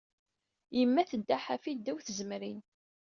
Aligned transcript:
Yemma 0.77 1.03
tedda 1.09 1.37
ḥafi 1.45 1.73
ddaw 1.77 1.97
tzemrin. 2.01 2.59